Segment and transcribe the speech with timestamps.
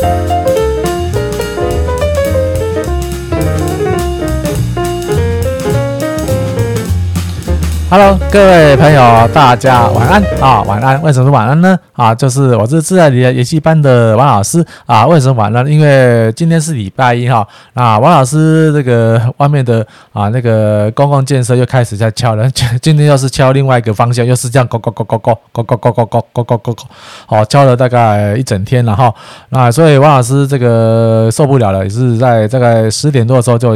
[0.00, 0.37] Thank you.
[7.90, 9.00] Hello，各位朋友，
[9.32, 10.60] 大家晚安啊！
[10.64, 11.78] 晚安，为什么是晚安呢？
[11.94, 15.06] 啊，就是我是自在理财研习班的王老师啊。
[15.06, 15.66] 为什么晚安？
[15.66, 17.48] 因为今天是礼拜一哈。
[17.72, 19.80] 啊，王老师这个外面的
[20.12, 22.46] 啊那个公共建设又开始在敲了。
[22.82, 26.86] 今天又是敲另外一个方向，又是这样，咯咯咯咯咯咯咯咯咯咯咯咯咯咯，
[27.24, 29.10] 好，敲了大概一整天了哈。
[29.48, 33.74] 那所以王老师这个受不了了，也是在大概十点多的时候就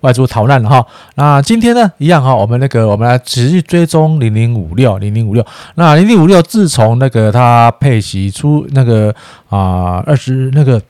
[0.00, 0.84] 外出逃难了哈。
[1.14, 3.53] 那今天呢，一样哈，我们那个我们来直。
[3.54, 9.14] 去追踪零零五六零零五六，那零零五六自从那个它配息出那个
[9.48, 10.80] 啊二十那个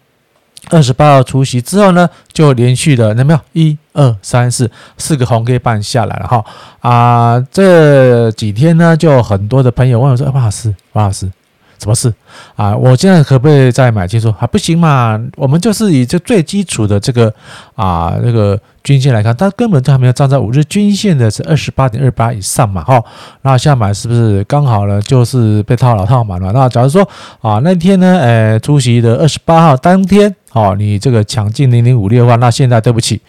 [0.70, 3.40] 二十八号除息之后呢，就连续的那没有？
[3.52, 6.44] 一二三四四个红 K 半下来了哈。
[6.80, 11.30] 啊这几天呢，就很多的朋友问我说，王老师，王老师。
[11.76, 12.14] 什么事？
[12.56, 12.74] 啊？
[12.76, 14.06] 我现在可不可以再买？
[14.06, 17.32] 进说啊，不行嘛，我们就是以这最基础的这个
[17.74, 23.02] 啊那个均线来看，它根本就还没有站在五日均线的是二十八点二八以上嘛，哈。
[23.42, 25.00] 那现在买是不是刚好呢？
[25.02, 26.52] 就是被套牢套满了。
[26.52, 27.02] 那假如说
[27.40, 33.20] 啊那天呢，呃，出席的二十八号当天，哦，你这个抢进零零五六的话，那现在对不起，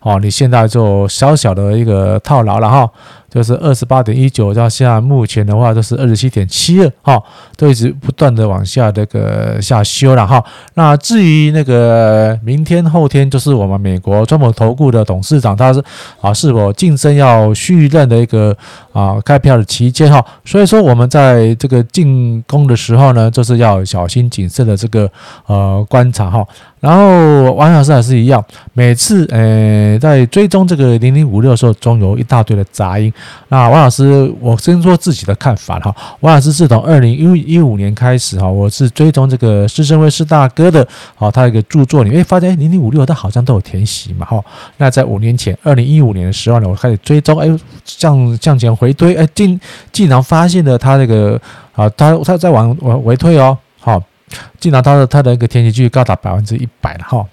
[0.00, 2.90] 哦，你现在就小小的一个套牢了哈。
[3.30, 7.20] 就是二十八点一九，到现在目前的话都是二十七点七二，哈，
[7.56, 10.42] 都一直不断的往往下这个下修了哈。
[10.74, 15.82] 那至于那个明天后天，就是我们美国专门投顾的董事长，他是
[16.20, 18.56] 啊是否晋升要续任的一个
[18.92, 20.24] 啊开票的期间哈。
[20.44, 25.10] 所以说我们在这个进攻的时候呢，就是要小心谨慎的这个
[25.46, 26.46] 呃观察哈。
[26.80, 33.10] 然后王老师还是一样，每次呃在追踪这个零零五六的时候，总有一大堆的杂音。
[33.48, 35.94] 那王老师，我先说自己的看法哈。
[36.20, 44.44] 王老师是从二零一五年开始，我是追踪这个施升辉施大哥的，好，他一个著作里面发现零零五六他好像都有填息嘛哈。
[44.78, 47.48] 那在五年前，二零一五年的时候呢，我开始追踪，哎，
[47.84, 49.58] 向向前回推，哎，竟
[49.92, 51.40] 竟然发现了他这个
[51.74, 54.02] 啊，他他在往往回推哦，好。
[54.58, 57.24] 竟然他的他的一个填息几率高达百分之一百了哈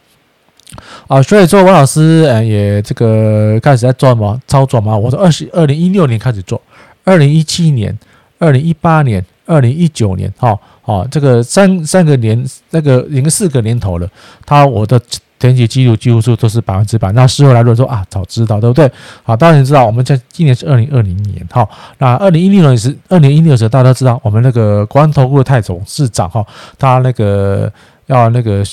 [1.07, 4.95] 啊，所以说王老师嗯也这个开始在做什么操作嘛？
[4.95, 6.61] 我说二十二零一六年开始做，
[7.03, 7.97] 二零一七年、
[8.37, 14.09] 二零一八年、二零一九年哈啊，这个三三个年那个已经四个年头了，
[14.45, 14.99] 他我的。
[15.41, 17.11] 填写记录几乎数都是百分之百。
[17.13, 18.87] 那事后来论说啊，早知道对不对？
[19.23, 19.83] 好，当然知道。
[19.83, 21.67] 我们在今年是二零二零年哈，
[21.97, 26.45] 那二零一六年是二零一六年，大家都知道我们那个国安投顾的蔡董事长哈，
[26.77, 27.73] 他那个
[28.05, 28.63] 要那个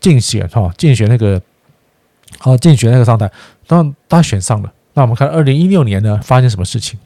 [0.00, 1.38] 竞选哈，竞选那个
[2.38, 3.30] 好竞选那个上台，
[3.66, 4.72] 当他选上了。
[4.94, 6.98] 那我们看二零一六年呢，发生什么事情？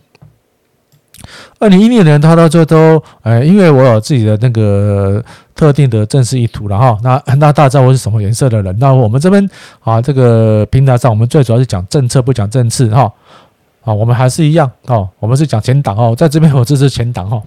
[1.59, 5.23] 二零一六年，他到最后都，呃，因为我有自己的那个
[5.55, 6.99] 特定的政治意图了哈。
[7.03, 8.77] 那那大家知道我是什么颜色的人？
[8.79, 9.49] 那我们这边
[9.81, 13.13] 啊，这个平台上，我们最主要是讲政策，不讲政治哈。
[13.85, 17.41] 啊，我们还是一样哦，我们是讲前党哦，在这边我支持前党哈。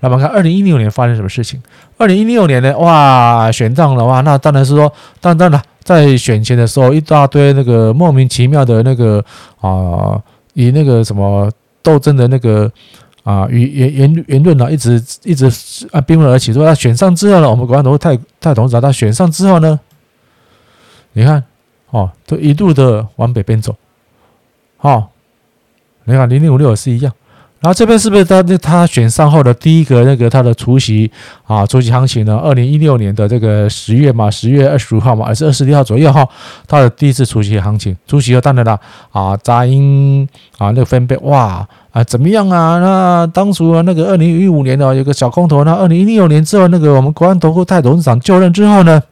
[0.00, 1.60] 那么看二零一六年发生什么事情？
[1.96, 9.24] 二零一六年呢，哇，选上的话，那当然是说，当然了，在选前的时候，一大堆那个莫名其妙的那个
[9.60, 10.20] 啊，
[10.54, 11.50] 以那个什么
[11.88, 12.70] 斗争的那个。
[13.24, 15.44] 啊，言言言言论呢，一直一直
[15.92, 16.50] 啊，冰冷而起。
[16.50, 19.78] 说他选上之后呢，我们国安都太太董事长，他选上之后呢，
[21.12, 21.44] 你看，
[21.90, 23.76] 哦，都一度的往北边走，
[24.80, 25.08] 哦，
[26.04, 27.12] 你看零零五六也是一样。
[27.60, 31.10] 然后这边是不是他他选上后的第一个那个他的除息
[31.44, 32.36] 啊，除息行情呢？
[32.36, 36.24] 二零一六年的这个十月嘛，十月二十五号嘛，还是二十六号左右哈，
[36.68, 38.78] 他的第一次除息行情，除息后当然了
[39.10, 42.78] 啊，杂音啊，那个分贝哇啊怎么样啊？
[42.78, 49.02] 那当初那个二零一五年的有个小空头，那二零一六年之后那个我们国安投顾泰董事长就任之后呢，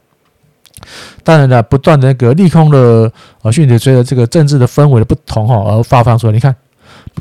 [1.25, 3.11] 当然了，不断的那个利空的
[3.43, 6.55] 啊讯息，随着这个政治的氛围的不同哈而发放出来，你看。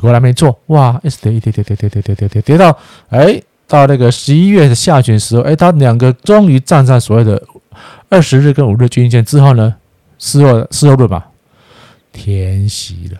[0.00, 7.42] 果然没错，哇，一直跌，跌，跌，跌，跌，跌，跌，跌，跌，跌到，哎，到那个十一月的下旬时候，哎，它两个终于站上所谓的
[8.08, 9.74] 二十日跟五日均线之后呢，
[10.18, 11.26] 四后四后论吧，
[12.12, 13.18] 填息了，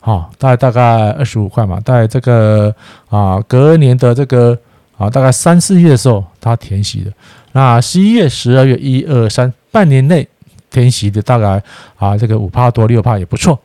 [0.00, 2.74] 好，大概大概二十五块嘛，大概这个
[3.08, 4.56] 啊，隔年的这个
[4.96, 7.12] 啊，大概三四月的时候，它填息了，
[7.52, 10.28] 那十一月、十二月，一二三，半年内
[10.70, 11.62] 填息的大概
[11.96, 13.58] 啊，这个五帕多六帕也不错。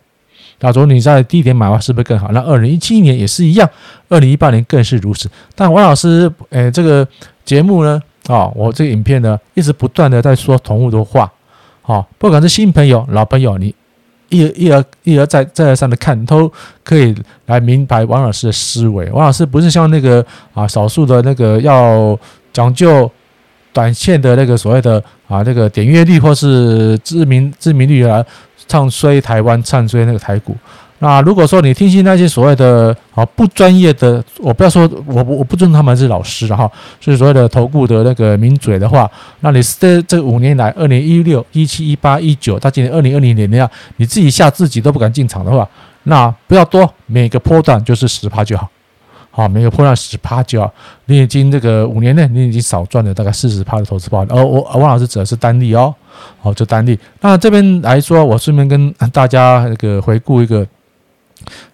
[0.60, 2.30] 假如你在低点买的话，是不是更好？
[2.32, 3.70] 那二零一七年也是一样，
[4.10, 5.30] 二零一八年更是如此。
[5.56, 7.08] 但王老师，诶，这个
[7.46, 11.32] 节目呢，啊，我这个影片呢，一直不断的在说同物的话，
[11.84, 13.74] 啊，不管是新朋友、老朋友，你
[14.30, 16.52] 一而一而一而再再而三的看，都
[16.84, 17.16] 可以
[17.46, 19.10] 来明白王老师的思维。
[19.12, 22.18] 王老师不是像那个啊，少数的那个要
[22.52, 23.10] 讲究。
[23.78, 24.98] 短线的那个所谓的
[25.28, 28.26] 啊那个点阅率或是知名知名率来
[28.68, 30.58] 唱衰台湾，唱衰那个台股。
[30.98, 36.68] 那如果说你听信那些所谓的啊不专业的，我不要说我我不尊重他们是老师了哈，
[37.00, 39.08] 是所谓的投顾的那个名嘴的话，
[39.42, 45.70] 那你这这五年来，二零一六、一七、一八、一九，到今年二零二零年那样，你自己吓自己都不敢进场的话，
[46.06, 48.68] 那不要多，每个波段就是十趴就好，
[49.44, 50.74] 啊，每个波段十趴就好，
[51.06, 54.26] 你已经这个五年内你已经少赚了大概四十趴的投资报。
[54.30, 55.96] 而我王老师指的是单利哦，
[56.42, 57.00] 好，就单利。
[57.22, 60.68] 那这边来说，我顺便跟大家那个回顾一个。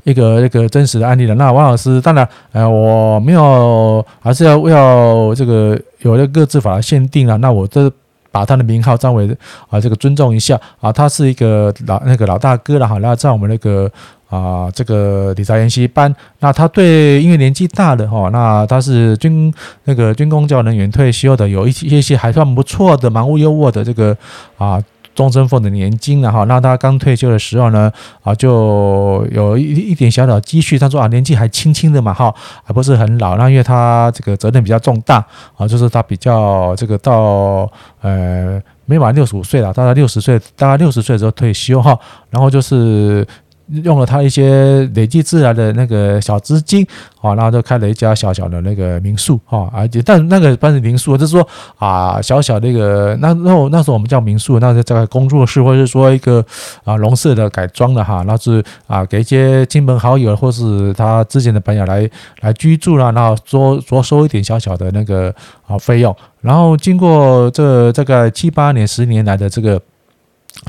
[0.04, 1.34] 一个一个真实的案例了。
[1.36, 7.38] 那王老师，当然，呃，我没有，还是要要这个有那个个资法的限定啊。
[7.38, 7.90] 那我这
[8.34, 9.30] 把他的名号张为
[9.70, 10.92] 啊，这个尊重一下啊。
[10.92, 12.98] 他是一个老那个老大哥了哈。
[12.98, 13.90] 那在我们那个
[14.28, 19.54] 啊这个理财研习班，那他对因为年纪大了哈，那他是军
[19.84, 24.18] 那个军工教人员退休的，有一些一些还算不错的，蛮无忧渥的这个
[24.58, 24.84] 啊。
[25.16, 30.78] 终身俸的年金了哈，那他刚退休的时候呢，啊，就有一一点小小积蓄。
[30.78, 32.34] 他说啊，年纪还轻轻的嘛哈，
[32.64, 33.38] 还不是很老。
[33.38, 35.26] 那因为他这个责任比较重大
[35.56, 37.72] 啊，就是他比较这个到
[38.02, 41.98] 呃没满六十五岁了，大概六十岁，大概六十岁的时候退休哈，
[42.30, 43.26] 然后就是。
[43.68, 46.86] 用了他一些累积自然的那个小资金，
[47.22, 56.46] 啊，然后就开了一家小小的那个民宿，哈，而且但那个不是民宿，就是说啊，小小的一个那那那时候我们叫民宿，那是在工作室或者是说一个
[56.84, 62.10] 啊农舍的改装的哈，那是啊给一些亲朋好友或是他之前的朋友来
[62.42, 65.34] 来居住了，然后多多收一点小小的那个
[65.68, 69.82] 啊费用，然后经过这这个七八年十年来的这个。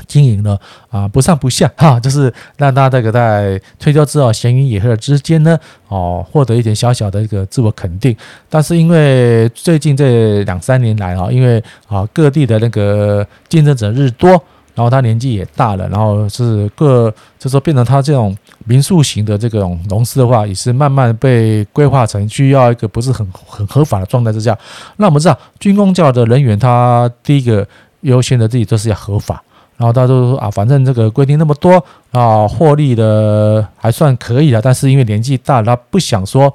[0.07, 0.57] 经营呢
[0.89, 8.15] 啊不上不下哈，就是让他这个在退休之后闲云野鹤之间呢哦获得一点小小的一个自我肯定，
[8.49, 14.31] 但是因为最近这两三年来啊，因为啊各地的那个竞争者日多，
[14.73, 17.09] 然后他年纪也大了，然后是各
[17.39, 18.35] 就是说变成他这种
[18.65, 24.57] 民宿型的这种农事的话，也是慢慢被规划成需要一个不是很很合法的状态之下。
[24.97, 27.65] 那我们知道军工教的人员，他第一个
[28.01, 29.41] 优先的自己都是要合法。
[29.77, 36.53] 然后他就说啊，反正这个规定那么多啊，获利的还算可以的，但是因为年纪大，他不想说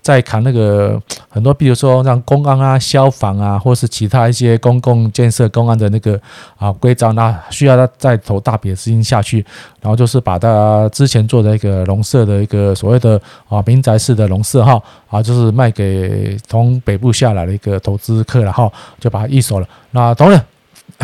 [0.00, 0.98] 再扛那个
[1.28, 6.18] 很多，比如说让公安啊、消防啊，或是其他一些公共建设、公安的那个
[6.56, 9.44] 啊规章，那需要他再投大笔资金下去，
[9.82, 13.20] 然后就是把他之前做的一个农舍的一个所谓的
[13.50, 19.68] 啊民宅式的农舍哈啊，就是卖给从北部下来的一个投资客，然后就把它易手了。
[19.90, 20.42] 那当然。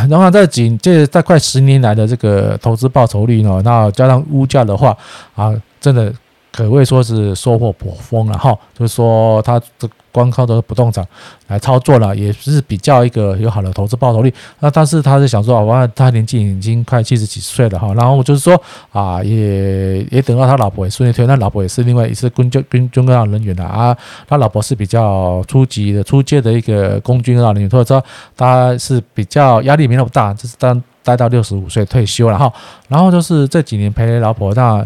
[0.08, 4.96] 然后在仅这在快十年来的这个投资报酬率呢，那加上物价的话
[5.34, 6.12] 啊，真的
[6.52, 8.56] 可谓说是收获颇丰了哈。
[8.76, 11.06] 就是说，他这光靠着不动产
[11.48, 14.32] 来操作了，也是比较一个有好的投资报酬率。
[14.58, 17.92] 那但是他是想说啊，哇，他年纪已经快七十几岁了哈。
[17.94, 18.60] 然后就是说
[18.90, 23.96] 啊，也也等到他老婆也顺利退，那老婆也是另外一次军就军军公人员的啊。
[24.26, 28.04] 他老婆是比较初级的初阶的一个工军人员，或者说
[28.36, 32.52] 他是比较压力没那么大，就是当待到六十五岁退休了哈。
[32.88, 34.84] 然后就是这几年陪老婆那。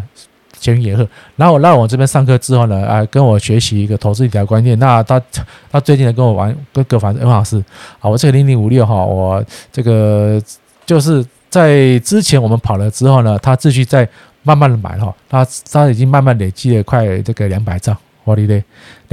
[0.63, 1.05] 闲云野鹤，
[1.35, 4.79] 然后来我这边上课之后呢，啊，跟我学习一个投资理财观念。
[4.79, 5.21] 那他
[5.69, 7.61] 他最近呢跟我玩，跟个反正王老师，
[7.99, 9.43] 啊，我这个零零五六哈，我
[9.73, 10.41] 这个
[10.85, 14.07] 就是在之前我们跑了之后呢，他继续在
[14.43, 18.63] 慢慢的买哈，他他已经慢慢累积了快这个两百兆，我的嘞，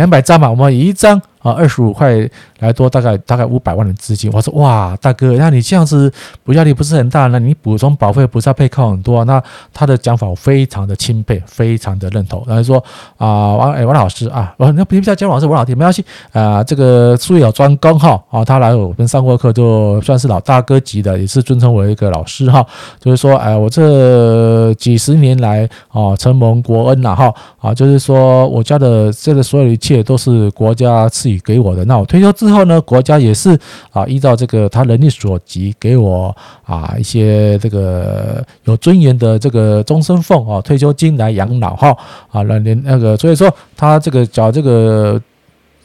[0.01, 1.21] 两百张嘛，我们一张。
[1.41, 2.15] 啊，二十五块
[2.59, 4.31] 来多，大概大概五百万的资金。
[4.31, 6.13] 我说哇，大哥，那你这样子
[6.45, 7.29] 补压力不是很大？
[7.29, 9.25] 那你补充保费不是要配靠很多？
[9.25, 9.43] 那
[9.73, 12.45] 他的讲法我非常的钦佩，非常的认同。
[12.47, 12.77] 然后说
[13.17, 16.63] 啊，王哎王老师啊，我那不要叫王老师，王老弟没关系啊。
[16.63, 22.63] 这个术业有专攻哈啊，他来我跟上过课，就算是老大哥级的，也是尊称为一个老师哈。
[22.99, 31.41] 就是说，哎，我这几十年来啊，承蒙国恩呐哈啊，就是说我家的这个所有的都是国家赐予。
[31.43, 33.59] 给我的，那我退休之后呢，国家也是
[33.93, 41.97] 啊，依照这个他能力所及，给我啊一些这个有尊严的这个终身俸啊，退休金来养老哈
[42.31, 45.21] 啊，那年那个，所以说他这个缴这个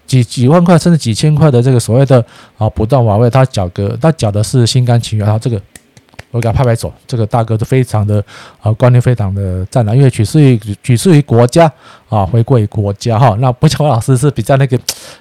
[0.06, 2.24] 几几万块甚至几千块的这个所谓的
[2.58, 5.60] 啊不断往外，他缴个他缴的是心甘情愿啊，这个。
[6.36, 8.22] 我给他拍拍手，这个大哥都非常的
[8.62, 11.72] 啊，观念非常的赞了，因为取之于取之于国家
[12.10, 13.38] 啊，回归国家哈。
[13.39, 14.77] 那不巧老师是比较那个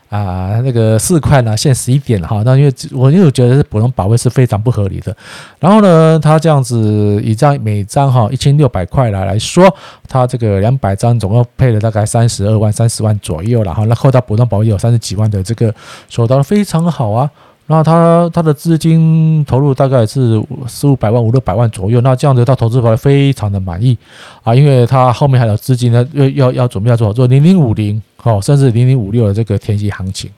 [0.08, 2.42] 啊，那个四块呢，现实一点哈。
[2.44, 5.16] 那因为我因为我觉得是普通保费是非常不合理的。
[5.60, 9.72] 然后呢，他这样子一张每张哈一千六百块来来说，
[10.08, 13.84] 他这个两百张总共配了大概三十二万三十万左右了哈。
[13.84, 15.72] 那扣掉普通保费有三十几万的这个
[16.08, 17.30] 收到非常好啊。
[17.66, 23.96] 那他他的资金投入大概是四五百万五六百万左右，那这样子他投资回来非常的满意
[24.42, 30.30] 啊，因为他后面还有资金呢，要要要准备要做做零零五零哦，甚至零零五六的这个填息行情。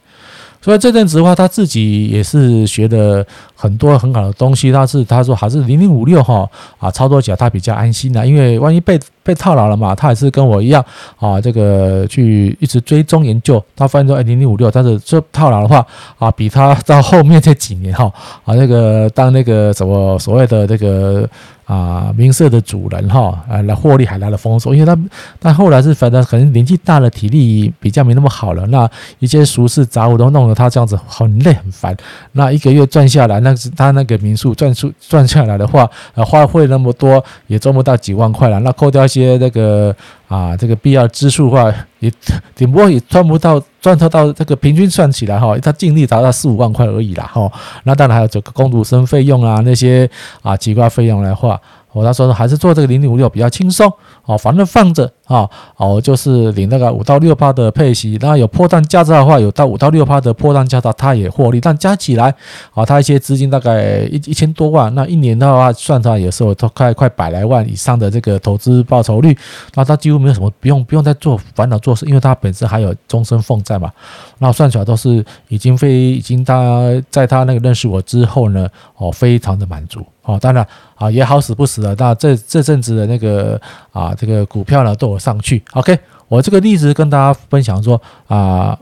[0.67, 4.73] 所以这阵子的话，他自己也是学的很多很好的东西。
[4.73, 6.45] 他是他说还是零零五六哈
[6.81, 10.85] 啊，操作起来他比较安心的，因为万一被被套牢了嘛，他也是跟我一样
[11.21, 13.63] 啊，这个去一直追踪研究。
[13.77, 15.87] 他发现说，哎，零零五六，但是这套牢的话
[16.19, 18.13] 啊，比他到后面这几年哈
[18.45, 21.31] 啊，那个当那个什么所谓的这个。
[21.67, 24.97] 啊，名色的主人哈，啊，来获利还来了丰收，因为他，
[25.41, 31.97] 他后来是反正可能年纪大了，体力比较没那么好了，那一些俗事杂物都弄得他这样子很累很烦。
[32.33, 38.61] 那一个月赚下来，那是他那个民宿赚出赚下来的话，呃，花费那么多也赚不到几万块了。
[38.61, 39.95] 那扣掉一些那个。
[40.29, 42.13] 啊，这个必要支出的话，也
[42.55, 47.51] 顶不过也赚不到，赚得到这个平均算起来哈，他净利达到四五万块而已啦哈。
[47.85, 50.09] 那当然还有这个工读生费用啊，那些
[50.43, 51.61] 啊其他费用来话。
[51.93, 53.91] 我那时候还是做这个零零五六比较轻松
[54.27, 62.35] 哦，反正放着啊哦，就是领那个五到六趴的配息，那有破蛋价差的话，有到五到六趴的破蛋价差，它也获利，但加起来
[62.73, 69.37] 啊，它一些资金大概一一千多万，那一年的话算它也是有都快快百来万以上的这个投资报酬率，
[69.75, 73.91] 那它几乎没有什么不用不用再做烦恼做事，因为它本身还有终身俸债嘛，
[74.39, 80.05] 那算出来都是已经非已经他在他那个认识我之后呢，哦，非常的满足。
[80.23, 80.67] 哦，当然
[80.97, 83.61] 啊，也好死不死的，那这这阵子的那个
[83.93, 85.63] 啊，这个股票呢都上去。
[85.73, 88.79] OK，我这个例子跟大家分享说啊，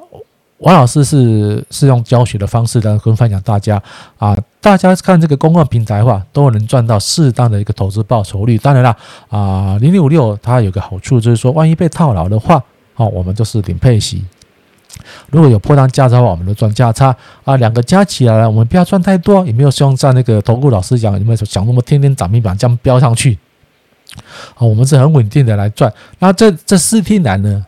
[0.59, 3.83] 王老师是是用教学的方式来跟分享大家
[4.19, 8.57] 啊，大家看这个公共平台的话，都能赚到适当的一个投资报酬率。
[8.57, 8.97] 当然了
[9.29, 12.63] 啊，零零五六它有个好处就是说，万一被套牢的话，
[12.97, 14.25] 哦，我们就是领配息。
[15.29, 17.15] 如果有波段价差的话，我们就赚价差
[17.45, 17.57] 啊。
[17.57, 23.37] 两个加起来，我们不要赚太多，也没有像在那个投顾老师讲，有没有讲那么天天涨停板这样飙上去？
[24.55, 25.93] 好，我们是很稳定的来赚。
[26.19, 27.67] 那这这四天来呢？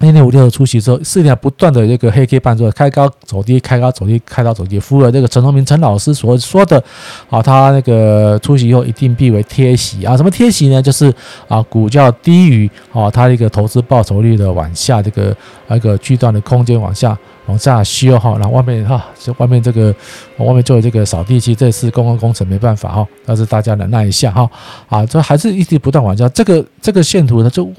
[0.00, 6.82] 零零五六的出席之后，四天不断的这个黑 K 伴奏开高走低，开高走低，开高走低，符合这个陈聪明陈老师所说的
[7.28, 10.16] 啊，他那个出席以后一定必为贴息啊。
[10.16, 10.80] 什么贴息呢？
[10.80, 11.12] 就是
[11.48, 15.36] 啊，股价低于啊，它一个投资报酬率的往下这个
[15.68, 19.94] 那个区段的空间往下往下修哈，然后外面哈，就外面这个
[20.38, 24.50] 外面做的这个扫地机，这是公共工程没办法哈，但是大家忍耐一下哈
[24.88, 27.70] 啊，这还是一直不断往下，这个这个线图呢就。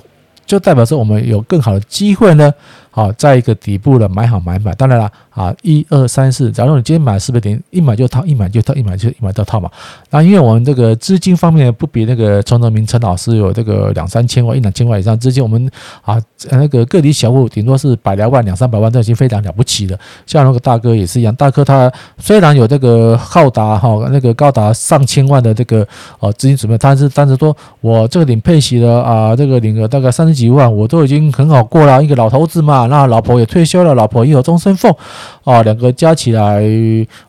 [0.52, 2.54] 就代表说我们有更好的机会呢。
[2.94, 9.72] 好，在一个底部的买好买满，当然了啊，一二三四，假如你今天买四百点，一买就套，一买就套，一买就一买就套嘛。
[10.10, 15.72] 那因为我们这个资金方面不比那个陈德明陈老师有这个两三千万、一两千万以上资金，我们
[16.04, 19.98] 啊那个个体小户顶多是百来万、两三百万，这已经非常了不起了。
[20.26, 25.88] 像那个大哥也是一样，大哥他虽然有这个浩达哈那个高达上千万的这个
[26.20, 32.81] 呃资金准备，但是但是说我这个领配息的啊，这个领个大概三十几万，我都已经很好过了，一个老头子嘛。
[32.88, 34.96] 那老婆也退休了，老婆也有终身俸，
[35.44, 36.64] 啊，两个加起来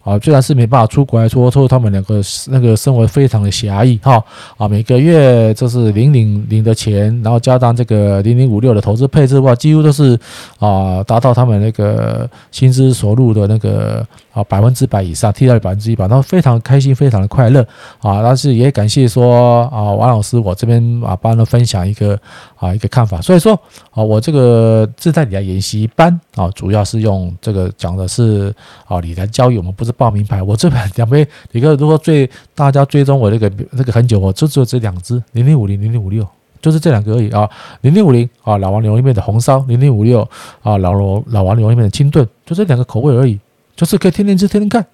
[0.02, 4.22] 啊，虽然是没办法出国来说，说他们两个那个生活非常的狭义哈，
[4.56, 10.18] 啊，每个月就是零零零的钱，然后加上这个零零五六的投资配置的话，几乎都是
[10.58, 17.60] 啊，达到他们那个薪资收入的那个啊百分之百以上，替代百分之一百，然后非常开心，非常的快乐
[18.00, 22.18] 啊，但是也感谢说啊，王老师，我这边啊帮他分享一个
[22.56, 23.52] 啊一个看法，所以说
[23.90, 28.54] 啊，我这个自在理财研习班啊，主要是用这个讲的是
[28.86, 30.42] 啊理财交易，我们不是报名牌。
[30.42, 36.26] 我这边两杯，一个如果最大家追踪我这个这个很久，我就只有这两支零零五零零零五六，
[36.60, 37.48] 就是这两个而已啊。
[37.82, 40.28] 零零五零啊，老王牛肉面的红烧；零零五六
[40.62, 43.38] 啊，老罗老王牛肉面的清炖，就这两个口味而已，
[43.76, 44.84] 就是可以天天吃，天天看。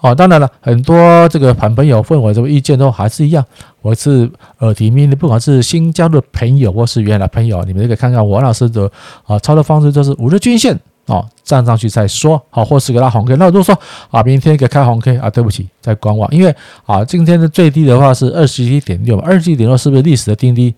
[0.00, 3.44] 哦，当然了，很多这个盘朋友问我这个意见都还是一样。
[3.82, 8.90] 我是耳提面的，不管是新加入的朋友或是原来朋友，你们可以看看王老师的
[9.24, 13.36] 啊操作方式，就是五日均线哦站上去再说，好，或是给他红 K。
[13.36, 13.78] 那如果说
[14.10, 16.52] 啊明天给开红 K 啊，对不起，再观望，因为
[16.84, 20.74] 啊今天的最低的话是二十一点六，二十一点六是不是历史的低低？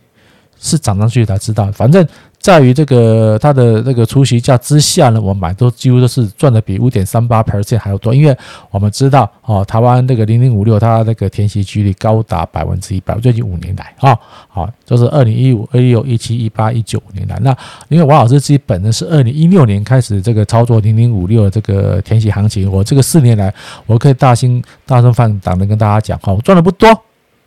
[0.65, 2.05] 是涨上去才知道，反正。
[2.45, 8.37] 在于这个它的那个出息价之下呢，我买都几乎都是赚的比五点三八 percent 还要多，因为
[8.71, 14.15] 我们知道哦，台湾这个零零五六它那个填息几率高达百分之一百，最近五年来啊，
[14.49, 17.57] 好，就是二零一五、二一六、一七、一八、一九年来，那
[17.89, 23.51] 因为王老师自己本人是二零一六年开始这个操作零零五六的这个填息行情，我这个四年来
[23.87, 26.91] 我可以大心大声放胆的跟大家讲，哈，我赚的不多。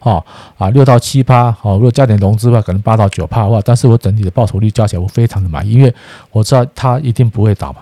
[0.07, 0.25] 哦
[0.57, 5.93] 啊，六到七趴，好，如果加点融资的话，可能八到九趴的话，但是我整体的报酬率加起来我非常的满意，因为
[6.31, 7.81] 我知道它一定不会倒嘛，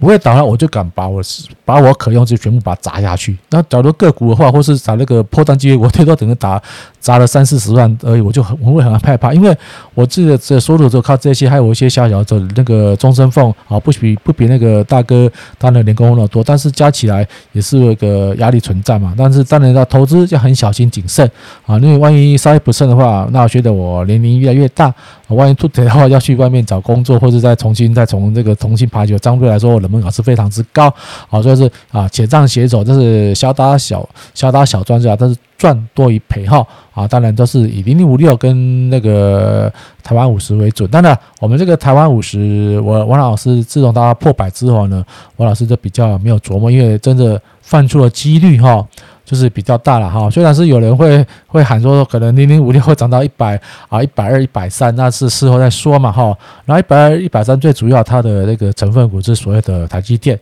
[0.00, 1.22] 不会倒了，我就敢把我
[1.64, 3.36] 把我可用就全部把它砸下去。
[3.50, 6.60] 那假如个股的话，或是找那个破单机会，我最多等于打
[6.98, 9.54] 砸了三四十万而已，我就很我会很害怕，因为
[9.92, 19.14] 我自己的这收入就靠这些，还有一些小小的那个终身俸啊，不比不比那个大哥他的年工那么多，但是加起来也是有个压力存在嘛。
[19.18, 21.30] 但是当然要投资要很小心谨慎
[21.66, 24.92] 啊，因为万一稍微不慎的话，那我觉得我年龄越来越大，
[25.36, 30.92] 万一秃腿的话要去外面找工作，或者再重新再从这个重新爬起，相对来说我门槛是非常之高，
[31.28, 35.16] 好，所以是啊，且战且走，这是小打小小打小赚是吧？
[35.18, 39.70] 但是赚多于赔哈啊，当然都是以零零五六跟那个
[40.02, 40.88] 台湾五十为准。
[40.90, 45.04] 当然，我们这个台湾五十，我王老师自从他破百之后呢，
[45.36, 48.86] 王老师就比较没有琢磨，因为真的犯错的几率哈。
[49.30, 53.54] 就是比较大了哈，虽然是有人会会喊说可能零零五六会涨到一百
[53.88, 56.36] 啊一百二一百三，那是事后再说嘛哈。
[56.64, 60.36] 然后一百二一百三最主要它的那个成分股是所谓的台积电。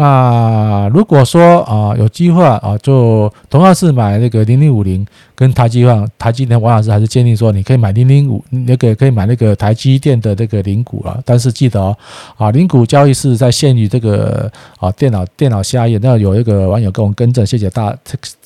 [0.00, 11.96] 那如果说啊有机会啊，就同样是买那个零零五零跟台积电，台积电王老师还是建议说你可以买零零五那个可以买那个台积电的这个零股啊，但是记得哦
[12.36, 15.98] 啊零股交易是在限于这个啊电脑电脑下页。
[16.00, 17.92] 那有一个网友跟我们更正，谢谢大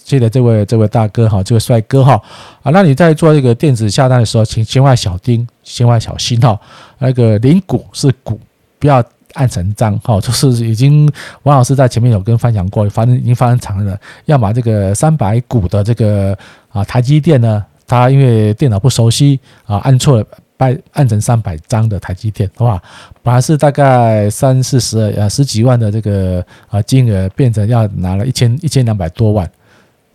[0.02, 2.14] 谢谢这位这位大哥哈，这位帅哥哈
[2.62, 6.59] 啊，那你在做这个电子下单的时候，请千万小心，千万小心哈，
[6.99, 8.40] 那个零股是股，
[8.78, 9.04] 不要。
[9.35, 11.11] 按成章哈，就是已经
[11.43, 13.99] 王老师在前面有跟分享过，反正已经发生常了。
[14.27, 16.37] 要把这个三百股的这个
[16.71, 20.27] 啊台积电呢，他因为电脑不熟悉啊，按错了，
[20.59, 22.83] 按按成三百张的台积电，好吧？
[23.23, 29.51] 本来是大概三四十呃十几万的这个啊金额，变成要拿了一千一千两百多万，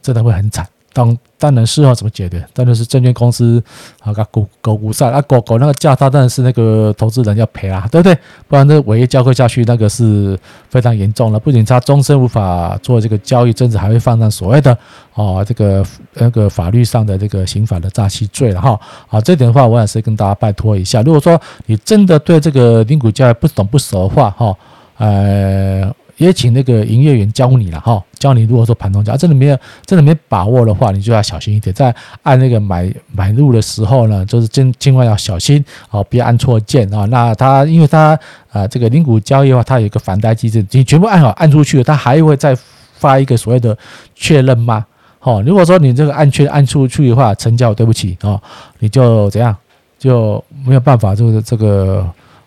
[0.01, 0.65] 真的会很惨。
[0.97, 2.43] 当当然事后怎么解决？
[2.55, 3.63] 当然是证券公司
[4.01, 8.17] 啊，搞狗狗股上啊，狗狗那个价，他当然是那个投资人要赔啊，对不对？
[8.47, 10.35] 不然这违约交割下去，那个是
[10.71, 11.39] 非常严重了。
[11.39, 14.75] 不仅他终身无法做这个交易，甚至还会犯上所谓的
[15.13, 15.85] 啊这个
[16.15, 18.79] 那个法律上的这个刑法的诈欺罪了哈。
[19.07, 21.03] 啊，这点的话，我也是跟大家拜托一下。
[21.03, 24.57] 如果说你真的对这个零股交易不懂不熟的话，哈，
[24.97, 25.93] 呃。
[26.17, 37.05] 也请那个营业员教你了哈，教你如果说盘中交真的没有真的没把握的话，你就要小心一点，在按那个买买入的时候呢，就是尽尽量要小心哦，别按错键啊。
[37.05, 38.17] 那它因为它
[38.51, 42.57] 啊这个零股交易的话，它有一个反带机制，你全部按好按出去了，它还会再
[42.95, 43.77] 发一个所谓的
[44.15, 44.83] 确认吗？
[45.21, 48.41] 哦，如果说你这个按确按出去的话，成交对不起啊，
[48.79, 49.55] 你就怎样
[49.99, 52.03] 就没有办法，就是这个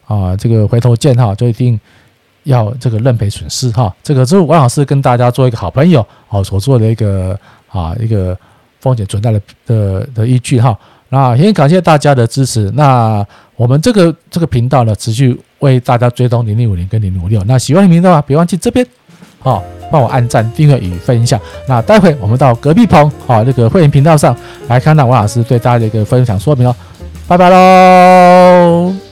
[0.07, 1.79] 啊这个回头键哈，就一定。
[2.45, 8.37] 要这个认赔损失哈，这个是王老师跟大家做一个好朋友哦所做的一个啊一个
[8.81, 10.77] 风险存在的的的依据哈。
[11.09, 12.71] 那也感谢大家的支持。
[12.75, 13.27] 那
[13.57, 17.43] 我们这个这个频道呢，持续为大家追踪零零五零跟零零五六。
[17.45, 18.87] 那喜欢的频道啊，别忘记这边
[19.43, 21.39] 哦，帮我按赞、订阅与分享。
[21.67, 24.37] 那待会我们到隔壁棚啊这个会员频道上
[24.69, 26.75] 来看到王老师对大家的一个分享说明哦。
[27.27, 29.10] 拜拜喽。